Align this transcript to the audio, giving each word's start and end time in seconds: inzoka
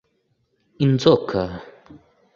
inzoka 0.85 1.41